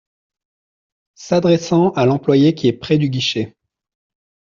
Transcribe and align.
S’adressant 1.13 1.91
à 1.91 2.07
l’employé 2.07 2.55
qui 2.55 2.67
est 2.67 2.73
près 2.73 2.97
du 2.97 3.07
guichet. 3.07 3.55